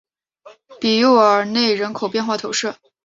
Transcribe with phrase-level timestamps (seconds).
[0.79, 2.73] 比耶尔内人口变化图示